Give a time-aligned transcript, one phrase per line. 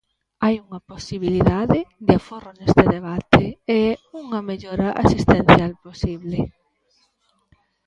[0.43, 3.41] Hai unha posibilidade de aforro neste debate,
[3.75, 6.39] e é unha mellora asistencial posible.